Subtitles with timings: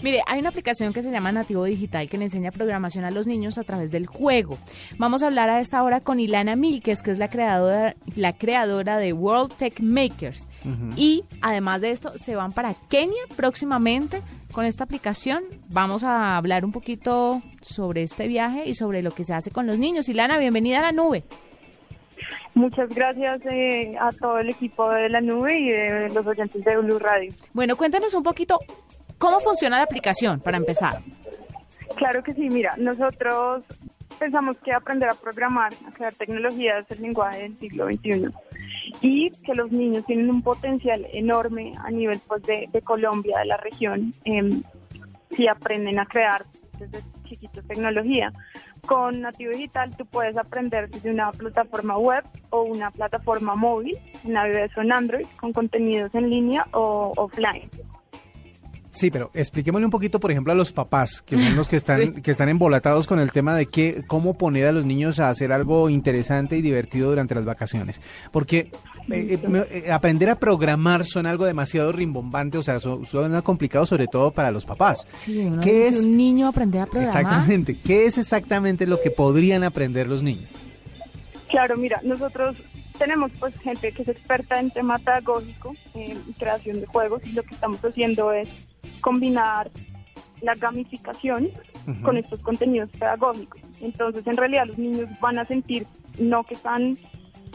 [0.00, 3.26] Mire, hay una aplicación que se llama Nativo Digital que le enseña programación a los
[3.26, 4.56] niños a través del juego.
[4.96, 8.98] Vamos a hablar a esta hora con Ilana Milques, que es la creadora, la creadora
[8.98, 10.48] de World Tech Makers.
[10.94, 14.22] Y además de esto, se van para Kenia próximamente
[14.52, 15.42] con esta aplicación.
[15.68, 19.66] Vamos a hablar un poquito sobre este viaje y sobre lo que se hace con
[19.66, 20.08] los niños.
[20.08, 21.24] Ilana, bienvenida a la nube.
[22.54, 26.76] Muchas gracias eh, a todo el equipo de la nube y de los oyentes de
[26.76, 27.32] Blue Radio.
[27.52, 28.60] Bueno, cuéntanos un poquito
[29.18, 31.00] ¿Cómo funciona la aplicación para empezar?
[31.96, 33.64] Claro que sí, mira, nosotros
[34.18, 38.28] pensamos que aprender a programar, a crear tecnología es el lenguaje del siglo XXI
[39.00, 43.56] y que los niños tienen un potencial enorme a nivel pues, de, Colombia, de la
[43.56, 44.62] región, em,
[45.30, 46.44] si aprenden a crear
[46.78, 48.32] desde chiquitos tecnología.
[48.86, 54.32] Con Nativo Digital tú puedes aprender desde una plataforma web o una plataforma móvil, en
[54.32, 57.68] iOS o en Android, con contenidos en línea o offline.
[58.90, 62.14] Sí, pero expliquémosle un poquito, por ejemplo, a los papás, que son los que están,
[62.14, 65.52] que están embolatados con el tema de qué, cómo poner a los niños a hacer
[65.52, 68.00] algo interesante y divertido durante las vacaciones.
[68.32, 68.70] Porque
[69.10, 74.06] eh, eh, eh, aprender a programar suena algo demasiado rimbombante, o sea, suena complicado sobre
[74.06, 75.06] todo para los papás.
[75.14, 77.16] Sí, ¿Qué es un niño aprender a programar?
[77.16, 77.76] Exactamente.
[77.84, 80.48] ¿Qué es exactamente lo que podrían aprender los niños?
[81.48, 82.56] Claro, mira, nosotros
[82.98, 87.42] tenemos pues gente que es experta en tema pedagógico, en creación de juegos y lo
[87.42, 88.48] que estamos haciendo es
[89.00, 89.70] combinar
[90.40, 91.50] la gamificación
[92.02, 93.60] con estos contenidos pedagógicos.
[93.80, 95.86] Entonces, en realidad los niños van a sentir
[96.18, 96.96] no que están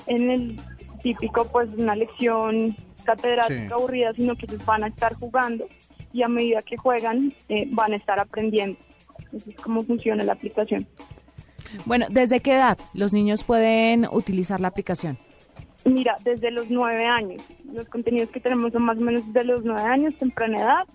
[0.08, 0.60] en el
[1.02, 5.68] típico pues una lección catedrática aburrida, sino que ellos van a estar jugando
[6.14, 8.80] y a medida que juegan eh, van a estar aprendiendo.
[9.36, 10.88] Así es como funciona la aplicación.
[11.86, 15.18] Bueno, ¿desde qué edad los niños pueden utilizar la aplicación?
[15.86, 17.42] Mira, desde los nueve años.
[17.72, 20.88] Los contenidos que tenemos son más o menos de los nueve años, temprana edad,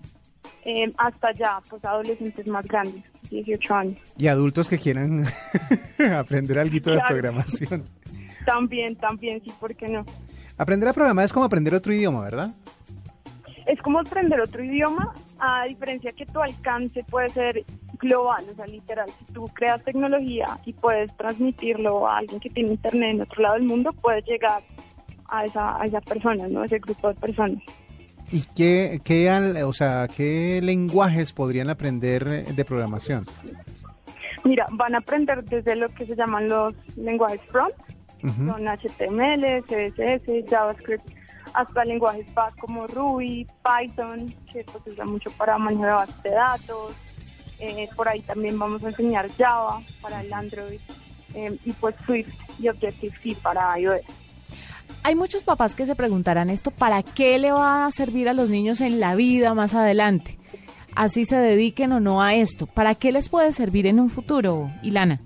[0.65, 3.97] eh, hasta ya, pues adolescentes más grandes, 18 años.
[4.17, 5.25] Y adultos que quieran
[6.17, 7.85] aprender algo de programación.
[8.45, 10.03] También, también, sí, ¿por qué no?
[10.57, 12.55] Aprender a programar es como aprender otro idioma, ¿verdad?
[13.67, 17.65] Es como aprender otro idioma, a diferencia que tu alcance puede ser
[17.99, 22.71] global, o sea, literal, si tú creas tecnología y puedes transmitirlo a alguien que tiene
[22.71, 24.63] internet en otro lado del mundo, puedes llegar
[25.27, 26.61] a esa, a esa persona, ¿no?
[26.61, 27.61] A ese grupo de personas.
[28.31, 29.31] ¿Y qué, qué,
[29.63, 33.25] o sea, qué lenguajes podrían aprender de programación?
[34.43, 37.73] Mira, van a aprender desde lo que se llaman los lenguajes front,
[38.21, 41.07] son HTML, CSS, JavaScript,
[41.53, 46.23] hasta lenguajes back como Ruby, Python, que pues, se usa mucho para manejo de bases
[46.23, 46.95] de datos.
[47.59, 50.79] Eh, por ahí también vamos a enseñar Java para el Android
[51.33, 54.01] eh, y pues Swift y Objective-C para iOS.
[55.03, 58.49] Hay muchos papás que se preguntarán esto, ¿para qué le va a servir a los
[58.49, 60.37] niños en la vida más adelante?
[60.95, 62.67] Así se dediquen o no a esto.
[62.67, 65.21] ¿Para qué les puede servir en un futuro, Ilana?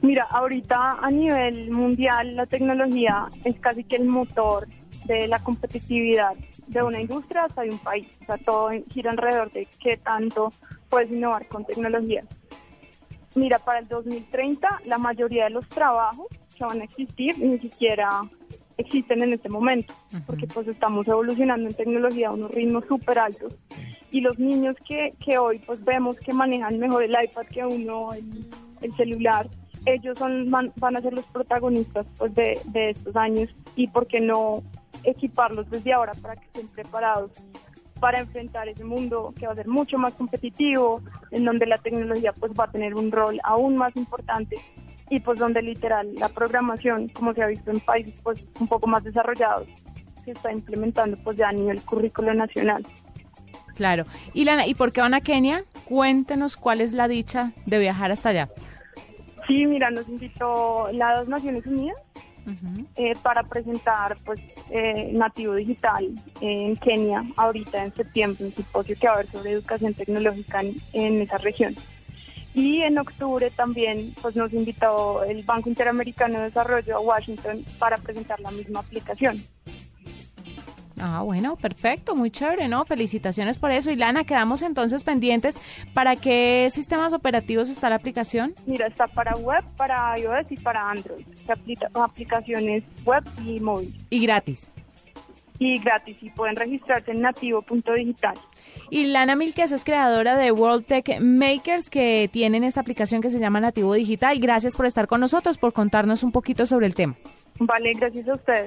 [0.00, 4.68] Mira, ahorita a nivel mundial la tecnología es casi que el motor
[5.06, 6.34] de la competitividad
[6.66, 8.06] de una industria hasta de un país.
[8.22, 10.52] O sea, todo gira alrededor de qué tanto
[10.88, 12.24] puedes innovar con tecnología.
[13.34, 18.22] Mira, para el 2030 la mayoría de los trabajos que van a existir ni siquiera
[18.76, 19.94] existen en este momento,
[20.26, 23.54] porque pues estamos evolucionando en tecnología a unos ritmos súper altos
[24.12, 28.10] y los niños que, que hoy pues vemos que manejan mejor el iPad que uno,
[28.12, 29.48] el, celular,
[29.86, 33.48] ellos son van, a ser los protagonistas pues de, de estos años.
[33.74, 34.62] Y por qué no
[35.02, 37.32] equiparlos desde ahora para que estén preparados
[38.00, 41.00] para enfrentar ese mundo que va a ser mucho más competitivo,
[41.30, 44.56] en donde la tecnología pues va a tener un rol aún más importante
[45.12, 48.86] y pues donde literal la programación, como se ha visto en países pues un poco
[48.86, 49.68] más desarrollados,
[50.24, 52.86] se está implementando pues ya a nivel currículo nacional.
[53.74, 54.06] Claro.
[54.32, 55.64] Y Lana, ¿y por qué van a Kenia?
[55.84, 58.48] Cuéntenos cuál es la dicha de viajar hasta allá.
[59.46, 61.98] Sí, mira, nos invitó las Naciones Unidas
[62.96, 64.40] eh, para presentar pues
[64.70, 66.08] eh, Nativo Digital
[66.40, 70.62] en Kenia ahorita en septiembre, un simposio que va a haber sobre educación tecnológica
[70.94, 71.76] en esa región.
[72.54, 77.96] Y en octubre también pues, nos invitó el Banco Interamericano de Desarrollo a Washington para
[77.96, 79.42] presentar la misma aplicación.
[81.00, 82.84] Ah, bueno, perfecto, muy chévere, ¿no?
[82.84, 83.90] Felicitaciones por eso.
[83.90, 85.58] Y Lana, quedamos entonces pendientes.
[85.94, 88.54] ¿Para qué sistemas operativos está la aplicación?
[88.66, 91.24] Mira, está para web, para iOS y para Android.
[91.94, 93.92] aplicaciones web y móvil.
[94.10, 94.70] Y gratis
[95.64, 98.34] y gratis y pueden registrarse en nativo.digital.
[98.90, 103.38] Y Lana Milques es creadora de World Tech Makers que tienen esta aplicación que se
[103.38, 104.38] llama Nativo Digital.
[104.38, 107.16] Gracias por estar con nosotros, por contarnos un poquito sobre el tema.
[107.58, 108.60] Vale, gracias a ustedes.